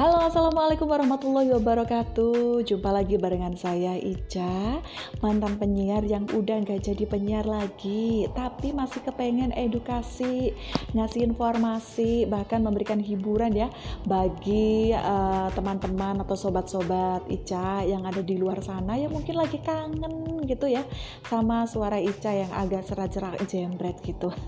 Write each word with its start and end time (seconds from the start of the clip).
Halo, 0.00 0.16
Assalamualaikum 0.32 0.88
warahmatullahi 0.88 1.52
wabarakatuh 1.60 2.64
Jumpa 2.64 2.88
lagi 2.88 3.20
barengan 3.20 3.52
saya 3.52 4.00
Ica 4.00 4.80
Mantan 5.20 5.60
penyiar 5.60 6.00
yang 6.08 6.24
udah 6.24 6.64
gak 6.64 6.88
jadi 6.88 7.04
penyiar 7.04 7.44
lagi 7.44 8.24
Tapi 8.32 8.72
masih 8.72 9.04
kepengen 9.04 9.52
edukasi 9.52 10.56
Ngasih 10.96 11.20
informasi 11.20 12.24
Bahkan 12.32 12.64
memberikan 12.64 12.96
hiburan 12.96 13.52
ya 13.52 13.68
Bagi 14.08 14.88
eh, 14.88 15.48
teman-teman 15.52 16.16
uh, 16.16 16.24
atau 16.24 16.48
sobat-sobat 16.48 17.28
Ica 17.28 17.84
Yang 17.84 18.02
ada 18.08 18.22
di 18.24 18.40
luar 18.40 18.64
sana 18.64 18.96
Yang 18.96 19.20
mungkin 19.20 19.36
lagi 19.36 19.60
kangen 19.60 20.48
gitu 20.48 20.64
ya 20.64 20.80
Sama 21.28 21.68
suara 21.68 22.00
Ica 22.00 22.32
yang 22.32 22.48
agak 22.56 22.88
serak-serak 22.88 23.36
jembret 23.44 24.00
gitu 24.00 24.32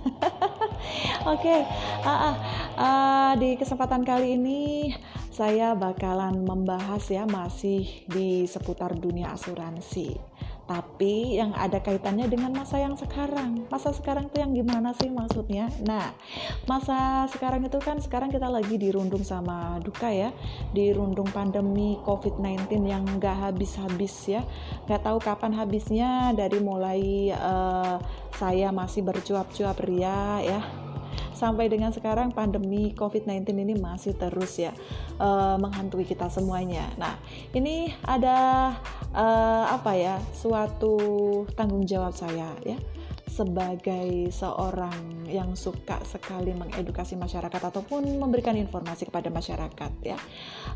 Oke, 1.23 1.47
okay. 1.47 1.61
uh, 2.03 2.11
uh, 2.11 2.37
uh, 2.75 3.31
di 3.39 3.55
kesempatan 3.55 4.03
kali 4.03 4.35
ini 4.35 4.91
saya 5.33 5.73
bakalan 5.73 6.45
membahas 6.45 7.01
ya 7.09 7.25
masih 7.25 8.05
di 8.05 8.45
seputar 8.45 8.93
dunia 8.93 9.33
asuransi. 9.33 10.21
Tapi 10.63 11.41
yang 11.41 11.57
ada 11.57 11.83
kaitannya 11.83 12.29
dengan 12.29 12.55
masa 12.55 12.79
yang 12.79 12.95
sekarang. 12.95 13.67
Masa 13.67 13.91
sekarang 13.97 14.31
itu 14.31 14.39
yang 14.41 14.53
gimana 14.55 14.95
sih 14.95 15.11
maksudnya? 15.11 15.73
Nah, 15.83 16.15
masa 16.71 17.27
sekarang 17.33 17.67
itu 17.67 17.81
kan 17.83 17.99
sekarang 17.99 18.31
kita 18.31 18.47
lagi 18.47 18.79
dirundung 18.79 19.25
sama 19.27 19.81
duka 19.83 20.13
ya, 20.13 20.31
dirundung 20.71 21.29
pandemi 21.33 21.99
COVID-19 22.07 22.89
yang 22.89 23.05
gak 23.19 23.53
habis-habis 23.53 24.15
ya. 24.39 24.45
Gak 24.87 25.03
tahu 25.03 25.19
kapan 25.19 25.57
habisnya 25.57 26.31
dari 26.37 26.61
mulai 26.63 27.33
uh, 27.35 27.99
saya 28.37 28.71
masih 28.71 29.03
bercuap-cuap 29.03 29.77
ria 29.83 30.41
ya 30.45 30.92
sampai 31.33 31.69
dengan 31.69 31.91
sekarang 31.91 32.31
pandemi 32.31 32.95
COVID-19 32.95 33.45
ini 33.53 33.75
masih 33.79 34.15
terus 34.15 34.59
ya 34.61 34.73
uh, 35.19 35.57
menghantui 35.59 36.07
kita 36.07 36.31
semuanya. 36.31 36.87
Nah, 36.97 37.19
ini 37.57 37.91
ada 38.07 38.73
uh, 39.13 39.65
apa 39.71 39.93
ya? 39.97 40.17
suatu 40.33 40.95
tanggung 41.55 41.85
jawab 41.89 42.13
saya 42.15 42.53
ya 42.63 42.77
sebagai 43.33 44.29
seorang 44.29 45.25
yang 45.25 45.57
suka 45.57 45.97
sekali 46.05 46.53
mengedukasi 46.53 47.17
masyarakat 47.17 47.73
ataupun 47.73 48.05
memberikan 48.21 48.53
informasi 48.53 49.09
kepada 49.09 49.33
masyarakat 49.33 49.93
ya 50.05 50.21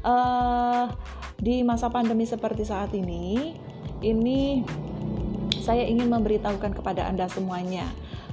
uh, 0.00 0.88
di 1.36 1.60
masa 1.60 1.92
pandemi 1.92 2.24
seperti 2.24 2.64
saat 2.64 2.96
ini 2.96 3.52
ini 4.00 4.64
saya 5.60 5.84
ingin 5.84 6.08
memberitahukan 6.08 6.72
kepada 6.72 7.04
anda 7.04 7.28
semuanya 7.28 7.84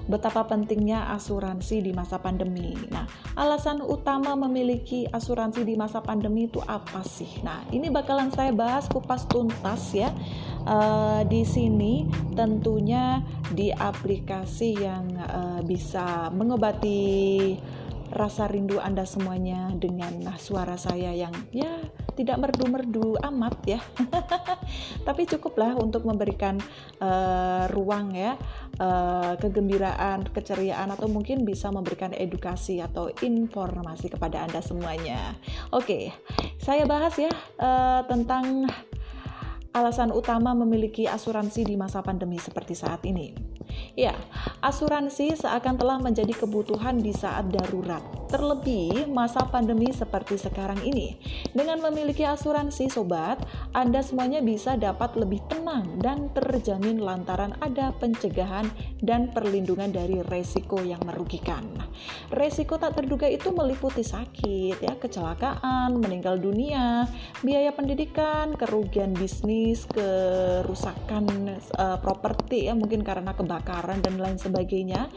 betapa 0.08 0.44
pentingnya 0.48 1.12
asuransi 1.16 1.80
di 1.80 1.92
masa 1.96 2.20
pandemi. 2.20 2.76
Nah, 2.92 3.08
alasan 3.40 3.80
utama 3.80 4.36
memiliki 4.36 5.08
asuransi 5.08 5.64
di 5.64 5.80
masa 5.80 6.04
pandemi 6.04 6.52
itu 6.52 6.60
apa 6.64 7.02
sih? 7.08 7.40
Nah, 7.42 7.64
ini 7.72 7.88
bakalan 7.88 8.32
saya 8.32 8.52
bahas 8.52 8.88
kupas 8.92 9.26
tuntas 9.28 9.96
ya. 9.96 10.12
Uh, 10.64 11.28
di 11.28 11.44
sini 11.44 12.08
tentunya 12.40 13.20
di 13.52 13.68
aplikasi 13.68 14.80
yang 14.80 15.12
uh, 15.20 15.60
bisa 15.60 16.32
mengobati 16.32 17.60
rasa 18.14 18.46
rindu 18.46 18.78
Anda 18.78 19.04
semuanya 19.10 19.74
dengan 19.74 20.22
suara 20.38 20.78
saya 20.78 21.12
yang 21.18 21.34
ya 21.50 21.82
tidak 22.14 22.38
merdu-merdu 22.40 23.18
amat 23.34 23.56
ya. 23.66 23.82
Tapi 25.08 25.26
cukuplah 25.26 25.74
untuk 25.82 26.06
memberikan 26.06 26.62
uh, 27.02 27.66
ruang 27.74 28.14
ya, 28.14 28.38
uh, 28.80 29.36
kegembiraan, 29.38 30.30
keceriaan 30.32 30.90
atau 30.94 31.10
mungkin 31.12 31.46
bisa 31.46 31.70
memberikan 31.70 32.16
edukasi 32.16 32.80
atau 32.80 33.12
informasi 33.22 34.10
kepada 34.10 34.46
Anda 34.46 34.64
semuanya. 34.64 35.38
Oke, 35.76 36.14
saya 36.58 36.88
bahas 36.88 37.18
ya 37.20 37.32
uh, 37.60 38.02
tentang 38.08 38.70
alasan 39.74 40.14
utama 40.14 40.54
memiliki 40.54 41.10
asuransi 41.10 41.66
di 41.66 41.74
masa 41.74 42.06
pandemi 42.06 42.38
seperti 42.38 42.78
saat 42.78 43.02
ini. 43.10 43.34
Ya, 43.98 44.14
asuransi 44.62 45.34
seakan 45.34 45.82
telah 45.82 45.98
menjadi 45.98 46.30
kebutuhan 46.38 47.02
di 47.02 47.10
saat 47.10 47.50
darurat, 47.50 48.06
terlebih 48.34 49.06
masa 49.14 49.46
pandemi 49.46 49.94
seperti 49.94 50.42
sekarang 50.42 50.82
ini. 50.82 51.22
Dengan 51.54 51.78
memiliki 51.86 52.26
asuransi, 52.26 52.90
sobat, 52.90 53.38
Anda 53.78 54.02
semuanya 54.02 54.42
bisa 54.42 54.74
dapat 54.74 55.14
lebih 55.14 55.46
tenang 55.46 56.02
dan 56.02 56.34
terjamin 56.34 56.98
lantaran 56.98 57.54
ada 57.62 57.94
pencegahan 58.02 58.66
dan 59.06 59.30
perlindungan 59.30 59.94
dari 59.94 60.26
resiko 60.26 60.82
yang 60.82 61.06
merugikan. 61.06 61.62
Resiko 62.34 62.82
tak 62.82 62.98
terduga 62.98 63.30
itu 63.30 63.54
meliputi 63.54 64.02
sakit, 64.02 64.82
ya, 64.82 64.98
kecelakaan, 64.98 66.02
meninggal 66.02 66.42
dunia, 66.42 67.06
biaya 67.46 67.70
pendidikan, 67.70 68.58
kerugian 68.58 69.14
bisnis, 69.14 69.86
kerusakan 69.86 71.54
uh, 71.78 72.02
properti 72.02 72.66
ya, 72.66 72.74
mungkin 72.74 73.06
karena 73.06 73.38
kebakaran 73.38 74.02
dan 74.02 74.18
lain 74.18 74.42
sebagainya 74.42 75.12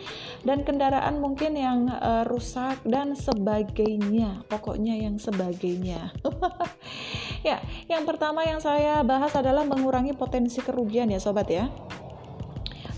dan 0.45 0.67
kendaraan 0.67 1.17
mungkin 1.23 1.57
yang 1.57 1.89
uh, 1.89 2.27
rusak 2.29 2.83
dan 2.85 3.06
sebagainya 3.15 4.43
pokoknya 4.51 4.99
yang 4.99 5.21
sebagainya. 5.21 6.11
Ya 7.47 7.63
yang 7.87 8.03
pertama 8.03 8.43
yang 8.43 8.59
saya 8.59 9.07
bahas 9.07 9.31
adalah 9.39 9.63
mengurangi 9.63 10.19
potensi 10.19 10.59
kerugian 10.59 11.07
ya 11.15 11.23
sobat 11.23 11.47
ya 11.47 11.71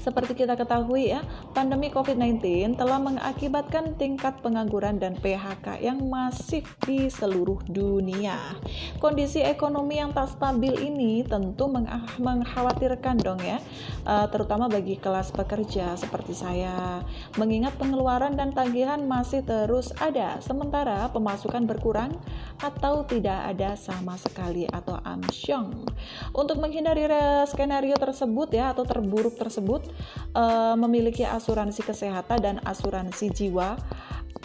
seperti 0.09 0.33
kita 0.33 0.57
ketahui 0.57 1.13
ya, 1.13 1.21
pandemi 1.53 1.93
COVID-19 1.93 2.41
telah 2.81 2.97
mengakibatkan 2.97 3.93
tingkat 4.01 4.41
pengangguran 4.41 4.97
dan 4.97 5.21
PHK 5.21 5.85
yang 5.85 6.01
masif 6.09 6.65
di 6.89 7.13
seluruh 7.13 7.61
dunia. 7.69 8.57
Kondisi 9.05 9.45
ekonomi 9.45 10.01
yang 10.01 10.17
tak 10.17 10.33
stabil 10.33 10.73
ini 10.81 11.21
tentu 11.29 11.69
mengkhawatirkan 12.17 13.21
dong 13.21 13.37
ya, 13.45 13.61
eh, 14.09 14.27
terutama 14.33 14.73
bagi 14.73 14.97
kelas 14.97 15.29
pekerja 15.29 15.93
seperti 16.01 16.33
saya, 16.33 17.05
mengingat 17.37 17.77
pengeluaran 17.77 18.33
dan 18.33 18.57
tagihan 18.57 19.05
masih 19.05 19.45
terus 19.45 19.93
ada, 20.01 20.41
sementara 20.41 21.13
pemasukan 21.13 21.69
berkurang 21.69 22.17
atau 22.65 23.05
tidak 23.05 23.45
ada 23.45 23.77
sama 23.77 24.17
sekali 24.17 24.65
atau 24.65 24.97
amsyong. 25.05 25.85
Untuk 26.33 26.57
menghindari 26.57 27.05
skenario 27.47 27.95
tersebut 27.95 28.51
ya 28.55 28.75
atau 28.75 28.83
terburuk 28.83 29.39
tersebut, 29.39 29.87
uh, 30.35 30.75
memiliki 30.75 31.25
asuransi 31.25 31.85
kesehatan 31.85 32.39
dan 32.41 32.57
asuransi 32.65 33.31
jiwa 33.33 33.79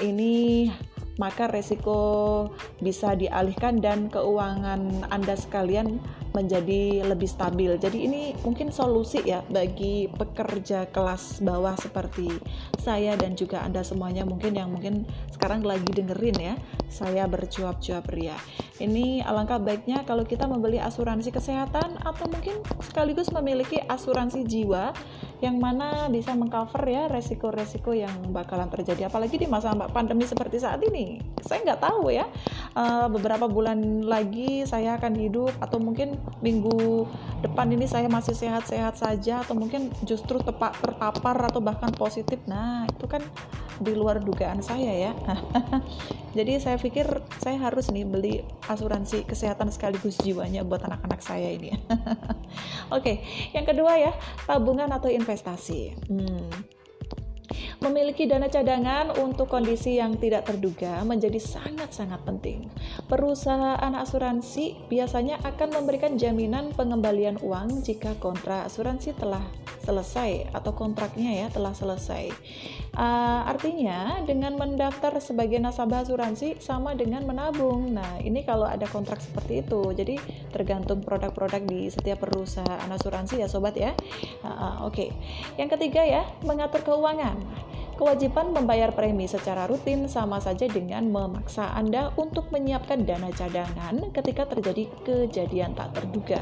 ini 0.02 0.70
maka 1.22 1.46
resiko 1.46 2.50
bisa 2.82 3.14
dialihkan 3.14 3.78
dan 3.78 4.10
keuangan 4.10 5.06
Anda 5.14 5.38
sekalian 5.38 6.02
menjadi 6.34 7.06
lebih 7.06 7.30
stabil. 7.30 7.78
Jadi 7.78 8.10
ini 8.10 8.22
mungkin 8.42 8.74
solusi 8.74 9.22
ya 9.24 9.46
bagi 9.48 10.10
pekerja 10.10 10.90
kelas 10.90 11.40
bawah 11.46 11.78
seperti 11.78 12.28
saya 12.82 13.14
dan 13.16 13.38
juga 13.38 13.62
Anda 13.62 13.86
semuanya 13.86 14.26
mungkin 14.26 14.58
yang 14.58 14.74
mungkin 14.74 15.06
sekarang 15.32 15.62
lagi 15.64 15.88
dengerin 15.94 16.38
ya. 16.42 16.56
Saya 16.90 17.26
bercuap-cuap 17.26 18.06
ria. 18.14 18.38
Ini 18.78 19.24
alangkah 19.26 19.62
baiknya 19.62 20.02
kalau 20.04 20.26
kita 20.26 20.50
membeli 20.50 20.82
asuransi 20.82 21.30
kesehatan 21.30 22.02
atau 22.02 22.26
mungkin 22.30 22.60
sekaligus 22.82 23.30
memiliki 23.30 23.80
asuransi 23.86 24.46
jiwa 24.46 24.94
yang 25.44 25.60
mana 25.60 26.08
bisa 26.08 26.32
mengcover 26.40 26.88
ya 26.88 27.12
resiko-resiko 27.12 27.92
yang 27.92 28.32
bakalan 28.32 28.72
terjadi 28.72 29.12
apalagi 29.12 29.36
di 29.36 29.44
masa 29.44 29.76
pandemi 29.92 30.24
seperti 30.24 30.64
saat 30.64 30.80
ini 30.88 31.20
saya 31.44 31.68
nggak 31.68 31.82
tahu 31.84 32.16
ya 32.16 32.24
uh, 32.78 33.08
beberapa 33.10 33.46
bulan 33.50 34.06
lagi 34.06 34.66
saya 34.68 34.98
akan 34.98 35.14
hidup 35.18 35.54
atau 35.62 35.78
mungkin 35.82 36.18
minggu 36.44 37.08
depan 37.42 37.70
ini 37.74 37.86
saya 37.90 38.10
masih 38.10 38.36
sehat-sehat 38.38 39.00
saja 39.00 39.42
atau 39.42 39.58
mungkin 39.58 39.90
justru 40.06 40.42
tepat 40.42 40.78
terpapar 40.82 41.50
atau 41.50 41.62
bahkan 41.62 41.90
positif 41.94 42.38
nah 42.46 42.86
itu 42.90 43.06
kan 43.10 43.22
di 43.82 43.94
luar 43.98 44.22
dugaan 44.22 44.62
saya 44.62 45.10
ya 45.10 45.12
jadi 46.38 46.62
saya 46.62 46.78
pikir 46.78 47.06
saya 47.42 47.58
harus 47.58 47.90
nih 47.90 48.06
beli 48.06 48.46
asuransi 48.70 49.26
kesehatan 49.26 49.74
sekaligus 49.74 50.22
jiwanya 50.22 50.62
buat 50.62 50.86
anak-anak 50.86 51.22
saya 51.26 51.50
ini 51.50 51.74
oke 52.94 53.02
okay. 53.02 53.26
yang 53.52 53.66
kedua 53.66 53.98
ya 53.98 54.14
tabungan 54.46 54.90
atau 54.94 55.10
investasi. 55.10 55.96
Hmm. 56.10 56.83
Memiliki 57.82 58.28
dana 58.30 58.52
cadangan 58.52 59.16
untuk 59.20 59.50
kondisi 59.50 59.98
yang 59.98 60.20
tidak 60.20 60.48
terduga 60.48 61.02
menjadi 61.08 61.40
sangat-sangat 61.40 62.22
penting. 62.28 62.68
Perusahaan 63.08 63.94
asuransi 63.94 64.90
biasanya 64.92 65.42
akan 65.42 65.82
memberikan 65.82 66.20
jaminan 66.20 66.74
pengembalian 66.76 67.40
uang 67.42 67.86
jika 67.86 68.16
kontrak 68.20 68.68
asuransi 68.68 69.16
telah 69.18 69.63
selesai 69.84 70.56
atau 70.56 70.72
kontraknya 70.72 71.46
ya 71.46 71.48
telah 71.52 71.76
selesai. 71.76 72.32
Uh, 72.96 73.42
artinya 73.46 74.24
dengan 74.24 74.56
mendaftar 74.56 75.20
sebagai 75.20 75.60
nasabah 75.60 76.08
asuransi 76.08 76.58
sama 76.64 76.96
dengan 76.96 77.28
menabung. 77.28 77.92
Nah, 77.92 78.24
ini 78.24 78.48
kalau 78.48 78.64
ada 78.64 78.88
kontrak 78.88 79.20
seperti 79.20 79.62
itu. 79.62 79.92
Jadi 79.92 80.16
tergantung 80.56 81.04
produk-produk 81.04 81.62
di 81.68 81.92
setiap 81.92 82.24
perusahaan 82.24 82.88
asuransi 82.88 83.44
ya 83.44 83.48
sobat 83.52 83.76
ya. 83.76 83.92
Uh, 84.42 84.88
Oke. 84.88 84.96
Okay. 84.96 85.10
Yang 85.60 85.70
ketiga 85.78 86.02
ya, 86.08 86.24
mengatur 86.48 86.82
keuangan. 86.88 87.36
Kewajiban 87.94 88.50
membayar 88.50 88.90
premi 88.90 89.30
secara 89.30 89.70
rutin 89.70 90.10
sama 90.10 90.42
saja 90.42 90.66
dengan 90.66 91.14
memaksa 91.14 91.78
Anda 91.78 92.10
untuk 92.18 92.50
menyiapkan 92.50 93.06
dana 93.06 93.30
cadangan 93.30 94.10
ketika 94.10 94.50
terjadi 94.50 94.90
kejadian 95.06 95.78
tak 95.78 95.94
terduga. 95.94 96.42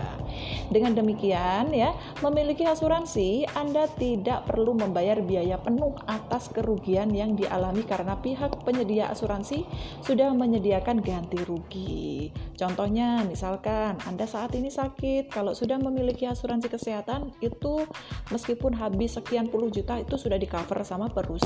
Dengan 0.71 0.95
demikian 0.95 1.75
ya, 1.75 1.92
memiliki 2.24 2.63
asuransi 2.63 3.51
Anda 3.51 3.92
tidak 4.00 4.48
perlu 4.48 4.80
membayar 4.80 5.19
biaya 5.19 5.59
penuh 5.59 5.92
atas 6.07 6.48
kerugian 6.48 7.12
yang 7.12 7.36
dialami 7.36 7.83
karena 7.83 8.15
pihak 8.15 8.63
penyedia 8.63 9.12
asuransi 9.12 9.68
sudah 10.00 10.31
menyediakan 10.31 11.03
ganti 11.03 11.44
rugi. 11.44 12.31
Contohnya 12.56 13.27
misalkan 13.27 14.00
Anda 14.07 14.24
saat 14.24 14.56
ini 14.56 14.71
sakit, 14.71 15.27
kalau 15.27 15.51
sudah 15.51 15.75
memiliki 15.75 16.24
asuransi 16.24 16.71
kesehatan 16.71 17.36
itu 17.44 17.83
meskipun 18.31 18.71
habis 18.80 19.19
sekian 19.19 19.51
puluh 19.51 19.68
juta 19.68 20.00
itu 20.00 20.15
sudah 20.15 20.39
di 20.39 20.48
cover 20.48 20.80
sama 20.88 21.12
perusahaan 21.12 21.40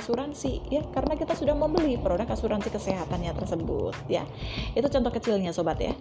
asuransi 0.00 0.64
ya 0.72 0.80
karena 0.90 1.14
kita 1.14 1.36
sudah 1.36 1.52
membeli 1.52 2.00
produk 2.00 2.24
asuransi 2.32 2.72
kesehatannya 2.72 3.36
tersebut 3.36 3.94
ya. 4.08 4.24
Itu 4.72 4.88
contoh 4.88 5.12
kecilnya 5.12 5.52
sobat 5.52 5.78
ya. 5.78 5.92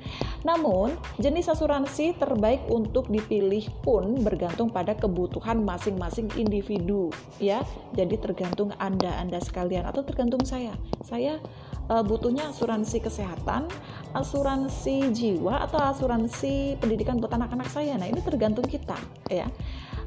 Namun, 0.48 0.96
jenis 1.20 1.52
asuransi 1.52 2.16
terbaik 2.16 2.64
untuk 2.72 3.12
dipilih 3.12 3.68
pun 3.84 4.24
bergantung 4.24 4.72
pada 4.72 4.96
kebutuhan 4.96 5.60
masing-masing 5.62 6.32
individu 6.40 7.12
ya. 7.38 7.62
Jadi 7.94 8.16
tergantung 8.16 8.72
Anda-anda 8.80 9.44
sekalian 9.44 9.84
atau 9.86 10.02
tergantung 10.08 10.42
saya. 10.48 10.72
Saya 11.04 11.44
uh, 11.92 12.02
butuhnya 12.02 12.50
asuransi 12.50 13.04
kesehatan, 13.04 13.68
asuransi 14.16 15.12
jiwa 15.12 15.68
atau 15.68 15.78
asuransi 15.78 16.80
pendidikan 16.80 17.20
buat 17.20 17.36
anak-anak 17.36 17.68
saya. 17.68 18.00
Nah, 18.00 18.08
ini 18.08 18.24
tergantung 18.24 18.66
kita 18.66 18.96
ya. 19.28 19.46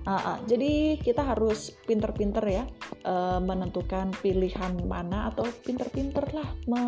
Uh, 0.03 0.35
jadi 0.51 0.99
kita 0.99 1.23
harus 1.23 1.71
pinter-pinter 1.87 2.43
ya 2.43 2.65
uh, 3.07 3.39
menentukan 3.39 4.11
pilihan 4.19 4.75
mana 4.83 5.31
atau 5.31 5.47
pinter-pinter 5.63 6.27
lah 6.35 6.51
me 6.67 6.83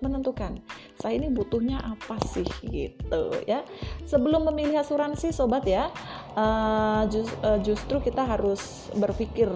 menentukan 0.00 0.56
saya 0.96 1.20
ini 1.20 1.28
butuhnya 1.28 1.76
apa 1.84 2.16
sih 2.24 2.48
gitu 2.64 3.36
ya. 3.44 3.68
Sebelum 4.08 4.48
memilih 4.48 4.80
asuransi 4.80 5.28
sobat 5.28 5.68
ya, 5.68 5.92
uh, 6.40 7.04
just, 7.12 7.36
uh, 7.44 7.60
justru 7.60 8.00
kita 8.00 8.24
harus 8.24 8.88
berpikir 8.96 9.52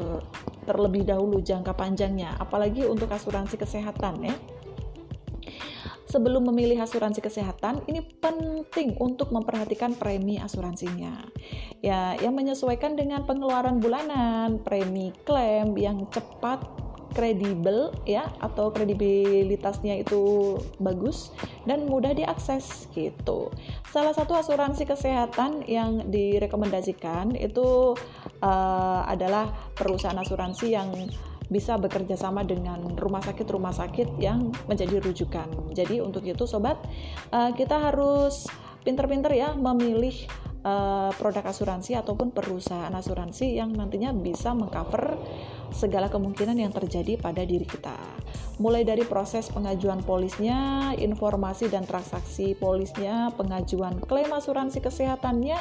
terlebih 0.69 1.09
dahulu 1.09 1.41
jangka 1.41 1.73
panjangnya, 1.73 2.37
apalagi 2.37 2.85
untuk 2.85 3.09
asuransi 3.09 3.57
kesehatan 3.57 4.21
ya 4.21 4.37
sebelum 6.09 6.49
memilih 6.49 6.81
asuransi 6.81 7.21
kesehatan, 7.21 7.85
ini 7.87 8.01
penting 8.19 8.97
untuk 8.99 9.29
memperhatikan 9.31 9.95
premi 9.95 10.41
asuransinya. 10.41 11.29
Ya, 11.85 12.17
yang 12.19 12.35
menyesuaikan 12.35 12.97
dengan 12.97 13.29
pengeluaran 13.29 13.79
bulanan, 13.79 14.59
premi 14.65 15.13
klaim 15.23 15.77
yang 15.77 16.09
cepat 16.09 16.89
kredibel 17.13 17.91
ya 18.05 18.29
atau 18.39 18.69
kredibilitasnya 18.69 20.05
itu 20.05 20.55
bagus 20.77 21.33
dan 21.65 21.89
mudah 21.89 22.13
diakses 22.13 22.89
gitu. 22.93 23.49
Salah 23.89 24.13
satu 24.13 24.37
asuransi 24.37 24.85
kesehatan 24.85 25.65
yang 25.65 26.13
direkomendasikan 26.13 27.33
itu 27.35 27.97
uh, 28.45 29.03
adalah 29.09 29.49
perusahaan 29.73 30.19
asuransi 30.21 30.67
yang 30.77 30.93
bisa 31.49 31.81
bekerja 31.81 32.15
sama 32.15 32.45
dengan 32.45 32.97
rumah 32.97 33.25
sakit-rumah 33.25 33.73
sakit 33.73 34.21
yang 34.21 34.53
menjadi 34.69 35.01
rujukan. 35.01 35.49
Jadi 35.73 36.01
untuk 36.05 36.25
itu 36.25 36.45
sobat, 36.45 36.77
uh, 37.33 37.53
kita 37.57 37.77
harus 37.89 38.49
pinter-pinter 38.85 39.33
ya 39.35 39.53
memilih 39.57 40.15
uh, 40.65 41.11
produk 41.17 41.45
asuransi 41.49 41.99
ataupun 41.99 42.33
perusahaan 42.33 42.93
asuransi 42.93 43.59
yang 43.59 43.73
nantinya 43.75 44.13
bisa 44.13 44.53
mengcover 44.53 45.17
segala 45.73 46.09
kemungkinan 46.09 46.57
yang 46.57 46.73
terjadi 46.73 47.21
pada 47.21 47.45
diri 47.45 47.65
kita. 47.65 47.97
Mulai 48.59 48.83
dari 48.83 49.07
proses 49.07 49.47
pengajuan 49.55 50.03
polisnya, 50.03 50.91
informasi 50.99 51.71
dan 51.71 51.87
transaksi 51.87 52.59
polisnya, 52.59 53.31
pengajuan 53.39 54.03
klaim 54.03 54.35
asuransi 54.35 54.83
kesehatannya, 54.83 55.59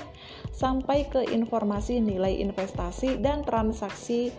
sampai 0.49 1.05
ke 1.05 1.21
informasi 1.29 2.01
nilai 2.01 2.41
investasi 2.41 3.21
dan 3.21 3.45
transaksi 3.45 4.33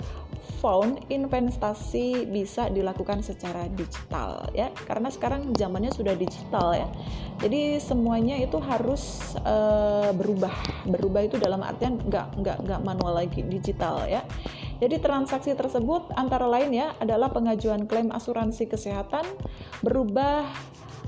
found 0.58 1.06
investasi 1.06 2.26
bisa 2.26 2.66
dilakukan 2.66 3.22
secara 3.22 3.70
digital 3.70 4.50
ya. 4.50 4.74
Karena 4.74 5.06
sekarang 5.08 5.54
zamannya 5.54 5.94
sudah 5.94 6.18
digital 6.18 6.74
ya. 6.74 6.88
Jadi 7.38 7.78
semuanya 7.78 8.34
itu 8.42 8.58
harus 8.58 9.34
uh, 9.46 10.10
berubah 10.10 10.50
berubah 10.88 11.24
itu 11.24 11.36
dalam 11.36 11.60
artian 11.60 12.00
nggak 12.00 12.40
nggak 12.40 12.58
nggak 12.64 12.80
manual 12.82 13.14
lagi 13.16 13.44
digital 13.44 14.08
ya. 14.08 14.24
Jadi 14.78 15.02
transaksi 15.02 15.52
tersebut 15.58 16.14
antara 16.14 16.46
lain 16.46 16.70
ya 16.70 16.94
adalah 17.02 17.34
pengajuan 17.34 17.90
klaim 17.90 18.14
asuransi 18.14 18.70
kesehatan 18.70 19.26
berubah 19.82 20.46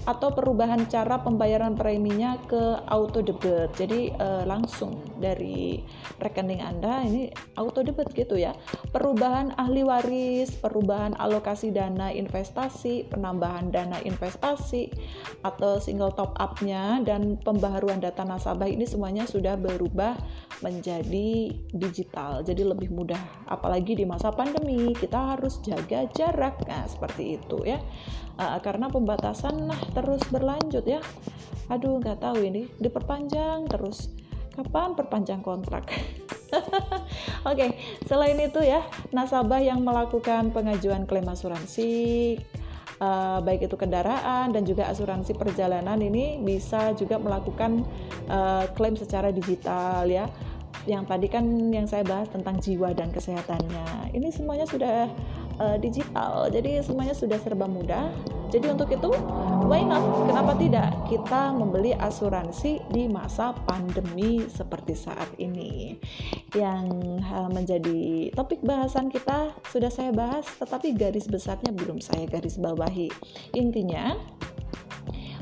atau 0.09 0.33
perubahan 0.33 0.89
cara 0.89 1.21
pembayaran 1.21 1.77
preminya 1.77 2.41
ke 2.49 2.81
auto 2.89 3.21
debit. 3.21 3.73
Jadi 3.77 4.13
uh, 4.17 4.49
langsung 4.49 5.05
dari 5.21 5.81
rekening 6.17 6.65
Anda 6.65 7.05
ini 7.05 7.29
auto 7.57 7.85
debit 7.85 8.13
gitu 8.17 8.41
ya. 8.41 8.57
Perubahan 8.93 9.53
ahli 9.61 9.85
waris, 9.85 10.57
perubahan 10.57 11.13
alokasi 11.21 11.73
dana 11.73 12.09
investasi, 12.09 13.13
penambahan 13.13 13.69
dana 13.69 14.01
investasi 14.01 14.89
atau 15.45 15.77
single 15.77 16.17
top 16.17 16.33
up-nya 16.41 17.05
dan 17.05 17.37
pembaharuan 17.41 18.01
data 18.01 18.25
nasabah 18.25 18.69
ini 18.69 18.89
semuanya 18.89 19.29
sudah 19.29 19.61
berubah 19.61 20.17
menjadi 20.65 21.53
digital. 21.77 22.41
Jadi 22.41 22.65
lebih 22.65 22.89
mudah 22.89 23.21
apalagi 23.49 23.97
di 23.97 24.09
masa 24.09 24.33
pandemi 24.33 24.97
kita 24.97 25.37
harus 25.37 25.61
jaga 25.61 26.09
jarak. 26.13 26.63
Nah, 26.65 26.89
seperti 26.89 27.37
itu 27.37 27.65
ya 27.65 27.81
uh, 28.41 28.59
karena 28.65 28.89
pembatasan 28.89 29.69
nah 29.69 29.81
terus 29.93 30.23
berlanjut 30.31 30.85
ya 30.87 31.01
aduh 31.71 32.03
nggak 32.03 32.19
tahu 32.23 32.43
ini 32.43 32.67
diperpanjang 32.79 33.71
terus 33.71 34.11
kapan 34.55 34.99
perpanjang 34.99 35.41
kontrak 35.41 35.87
Oke, 37.47 37.57
okay, 37.57 37.71
selain 38.11 38.37
itu 38.43 38.59
ya, 38.59 38.83
nasabah 39.15 39.63
yang 39.63 39.87
melakukan 39.87 40.51
pengajuan 40.51 41.07
klaim 41.07 41.31
asuransi 41.31 42.37
uh, 43.01 43.39
baik 43.41 43.67
itu 43.67 43.77
kendaraan 43.79 44.53
dan 44.53 44.63
juga 44.63 44.87
asuransi 44.93 45.35
perjalanan 45.35 45.97
ini 45.99 46.39
bisa 46.43 46.93
juga 46.95 47.17
melakukan 47.17 47.83
uh, 48.29 48.69
klaim 48.77 48.95
secara 48.95 49.33
digital 49.33 50.07
ya. 50.07 50.29
Yang 50.89 51.05
tadi 51.13 51.27
kan 51.29 51.45
yang 51.73 51.85
saya 51.85 52.05
bahas 52.05 52.29
tentang 52.33 52.57
jiwa 52.61 52.93
dan 52.97 53.13
kesehatannya. 53.13 54.17
Ini 54.17 54.29
semuanya 54.33 54.65
sudah 54.65 55.13
uh, 55.61 55.77
digital. 55.77 56.49
Jadi 56.49 56.81
semuanya 56.81 57.13
sudah 57.13 57.37
serba 57.37 57.69
mudah. 57.69 58.09
Jadi 58.51 58.67
untuk 58.67 58.91
itu, 58.91 59.15
why 59.71 59.87
not? 59.87 60.03
Kenapa 60.27 60.59
tidak 60.59 60.91
kita 61.07 61.55
membeli 61.55 61.95
asuransi 61.95 62.83
di 62.91 63.07
masa 63.07 63.55
pandemi 63.55 64.43
seperti 64.51 64.99
saat 64.99 65.31
ini? 65.39 65.95
Yang 66.51 66.87
uh, 67.31 67.47
menjadi 67.47 68.35
topik 68.35 68.59
bahasan 68.67 69.07
kita 69.07 69.55
sudah 69.71 69.87
saya 69.87 70.11
bahas, 70.11 70.51
tetapi 70.59 70.99
garis 70.99 71.31
besarnya 71.31 71.71
belum 71.71 72.03
saya 72.03 72.27
garis 72.27 72.59
bawahi. 72.59 73.07
Intinya, 73.55 74.19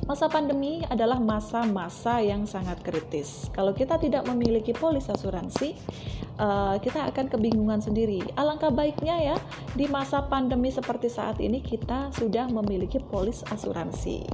Masa 0.09 0.25
pandemi 0.25 0.81
adalah 0.89 1.21
masa-masa 1.21 2.25
yang 2.25 2.49
sangat 2.49 2.81
kritis. 2.81 3.53
Kalau 3.53 3.77
kita 3.77 4.01
tidak 4.01 4.25
memiliki 4.25 4.73
polis 4.73 5.05
asuransi, 5.05 5.77
uh, 6.41 6.81
kita 6.81 7.13
akan 7.13 7.29
kebingungan 7.29 7.85
sendiri. 7.85 8.25
Alangkah 8.33 8.73
baiknya 8.73 9.21
ya, 9.21 9.37
di 9.77 9.85
masa 9.85 10.25
pandemi 10.25 10.73
seperti 10.73 11.13
saat 11.13 11.37
ini 11.45 11.61
kita 11.61 12.09
sudah 12.17 12.49
memiliki 12.49 12.97
polis 13.05 13.45
asuransi. 13.53 14.25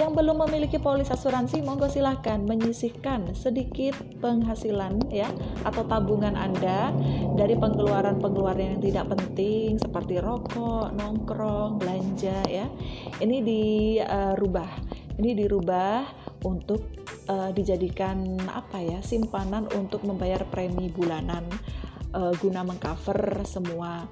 Yang 0.00 0.10
belum 0.16 0.48
memiliki 0.48 0.80
polis 0.80 1.12
asuransi, 1.12 1.60
monggo 1.60 1.92
silahkan 1.92 2.40
menyisihkan 2.40 3.36
sedikit 3.36 4.00
penghasilan 4.24 5.12
ya 5.12 5.28
atau 5.60 5.84
tabungan 5.84 6.40
Anda 6.40 6.88
dari 7.36 7.52
pengeluaran-pengeluaran 7.52 8.80
yang 8.80 8.80
tidak 8.80 9.12
penting 9.12 9.76
seperti 9.76 10.24
rokok, 10.24 10.96
nongkrong, 10.96 11.76
belanja 11.84 12.48
ya. 12.48 12.64
Ini 13.20 13.36
dirubah. 13.44 14.72
Uh, 14.72 14.97
ini 15.18 15.34
dirubah 15.34 16.06
untuk 16.46 16.86
uh, 17.26 17.50
dijadikan 17.50 18.38
apa 18.46 18.78
ya 18.78 18.98
simpanan 19.02 19.66
untuk 19.74 20.06
membayar 20.06 20.46
premi 20.46 20.86
bulanan 20.88 21.44
uh, 22.14 22.32
guna 22.38 22.62
mengcover 22.62 23.42
semua 23.42 24.06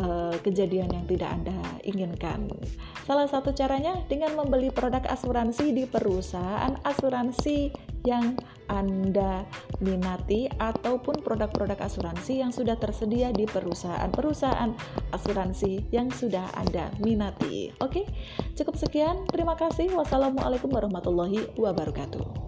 uh, 0.00 0.34
kejadian 0.40 0.92
yang 0.92 1.04
tidak 1.04 1.30
Anda 1.30 1.58
inginkan. 1.84 2.48
Salah 3.04 3.28
satu 3.28 3.52
caranya 3.52 4.00
dengan 4.08 4.34
membeli 4.34 4.72
produk 4.72 5.04
asuransi 5.04 5.76
di 5.76 5.84
perusahaan 5.84 6.74
asuransi 6.82 7.70
yang 8.06 8.38
Anda 8.70 9.42
minati 9.82 10.46
ataupun 10.46 11.22
produk-produk 11.26 11.78
asuransi 11.78 12.42
yang 12.42 12.54
sudah 12.54 12.78
tersedia 12.78 13.34
di 13.34 13.46
perusahaan-perusahaan 13.46 14.70
asuransi 15.10 15.90
yang 15.90 16.10
sudah 16.14 16.46
Anda 16.54 16.94
minati. 17.02 17.74
Oke, 17.82 18.06
cukup 18.54 18.78
sekian. 18.78 19.26
Terima 19.26 19.58
kasih. 19.58 19.90
Wassalamualaikum 19.94 20.70
warahmatullahi 20.70 21.50
wabarakatuh. 21.58 22.45